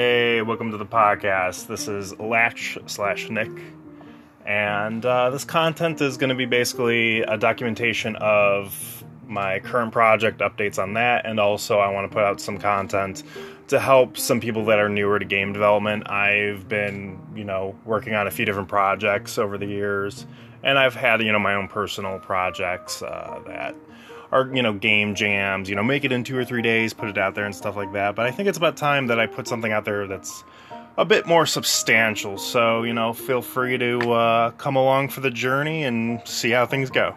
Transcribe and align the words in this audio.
Hey, 0.00 0.42
welcome 0.42 0.70
to 0.70 0.76
the 0.76 0.86
podcast. 0.86 1.66
This 1.66 1.88
is 1.88 2.16
Latch 2.20 2.78
slash 2.86 3.28
Nick, 3.30 3.50
and 4.46 5.04
uh, 5.04 5.30
this 5.30 5.44
content 5.44 6.00
is 6.00 6.18
going 6.18 6.28
to 6.28 6.36
be 6.36 6.46
basically 6.46 7.22
a 7.22 7.36
documentation 7.36 8.14
of 8.14 8.97
my 9.28 9.60
current 9.60 9.92
project, 9.92 10.40
updates 10.40 10.82
on 10.82 10.94
that, 10.94 11.26
and 11.26 11.38
also 11.38 11.78
I 11.78 11.90
want 11.90 12.10
to 12.10 12.14
put 12.14 12.24
out 12.24 12.40
some 12.40 12.58
content 12.58 13.22
to 13.68 13.78
help 13.78 14.16
some 14.16 14.40
people 14.40 14.64
that 14.66 14.78
are 14.78 14.88
newer 14.88 15.18
to 15.18 15.24
game 15.24 15.52
development. 15.52 16.10
I've 16.10 16.68
been, 16.68 17.20
you 17.34 17.44
know, 17.44 17.76
working 17.84 18.14
on 18.14 18.26
a 18.26 18.30
few 18.30 18.44
different 18.44 18.68
projects 18.68 19.38
over 19.38 19.58
the 19.58 19.66
years, 19.66 20.26
and 20.62 20.78
I've 20.78 20.94
had, 20.94 21.22
you 21.22 21.32
know, 21.32 21.38
my 21.38 21.54
own 21.54 21.68
personal 21.68 22.18
projects 22.18 23.02
uh, 23.02 23.40
that 23.46 23.76
are 24.30 24.50
you 24.54 24.62
know 24.62 24.74
game 24.74 25.14
jams 25.14 25.70
you 25.70 25.74
know 25.74 25.82
make 25.82 26.04
it 26.04 26.12
in 26.12 26.22
two 26.22 26.36
or 26.36 26.44
three 26.44 26.60
days 26.60 26.92
put 26.92 27.08
it 27.08 27.16
out 27.16 27.34
there 27.34 27.46
and 27.46 27.54
stuff 27.54 27.76
like 27.76 27.92
that. 27.94 28.14
But 28.14 28.26
i 28.26 28.30
think 28.30 28.46
it's 28.46 28.58
about 28.58 28.76
time 28.76 29.06
that 29.06 29.18
i 29.18 29.26
put 29.26 29.48
something 29.48 29.72
out 29.72 29.86
there 29.86 30.06
that's 30.06 30.44
a 30.98 31.04
bit 31.04 31.26
more 31.26 31.46
substantial. 31.46 32.36
So 32.36 32.82
you 32.82 32.92
know 32.92 33.14
feel 33.14 33.40
free 33.40 33.78
to 33.78 34.12
uh, 34.12 34.50
come 34.52 34.76
along 34.76 35.08
for 35.08 35.20
the 35.20 35.30
journey 35.30 35.84
and 35.84 36.20
see 36.26 36.50
how 36.50 36.66
things 36.66 36.90
go 36.90 37.14